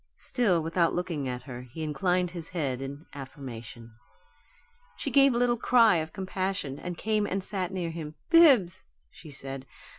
[0.17, 3.91] Still without looking at her, he inclined his head in affirmation.
[4.95, 8.15] She gave a little cry of compassion, and came and sat near him.
[8.31, 9.67] "Bibbs," she said.